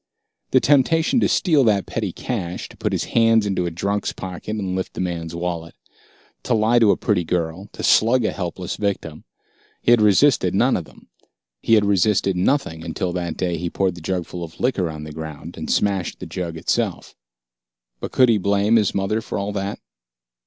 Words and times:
The 0.49 0.59
temptation 0.59 1.19
to 1.19 1.27
steal 1.29 1.63
that 1.65 1.85
petty 1.85 2.11
cash, 2.11 2.67
to 2.69 2.75
put 2.75 2.91
his 2.91 3.03
hands 3.13 3.45
into 3.45 3.67
a 3.67 3.69
drunk's 3.69 4.11
pocket 4.13 4.55
and 4.55 4.75
lift 4.75 4.95
the 4.95 4.99
man's 4.99 5.35
wallet, 5.35 5.75
to 6.41 6.55
lie 6.55 6.79
to 6.79 6.89
a 6.89 6.97
pretty 6.97 7.23
girl, 7.23 7.69
to 7.73 7.83
slug 7.83 8.25
a 8.25 8.31
helpless 8.31 8.77
victim 8.77 9.25
he 9.79 9.91
had 9.91 10.01
resisted 10.01 10.55
none 10.55 10.75
of 10.75 10.85
them. 10.85 11.09
He 11.61 11.75
had 11.75 11.85
resisted 11.85 12.35
nothing 12.35 12.83
until 12.83 13.13
that 13.13 13.37
day 13.37 13.57
he 13.57 13.65
had 13.65 13.73
poured 13.75 13.93
the 13.93 14.01
jugful 14.01 14.43
of 14.43 14.59
liquor 14.59 14.89
on 14.89 15.03
the 15.03 15.11
ground 15.11 15.55
and 15.55 15.69
smashed 15.69 16.19
the 16.19 16.25
jug 16.25 16.57
itself. 16.57 17.13
But 17.99 18.11
could 18.11 18.27
he 18.29 18.39
blame 18.39 18.77
his 18.77 18.95
mother 18.95 19.21
for 19.21 19.37
all 19.37 19.51
that? 19.51 19.77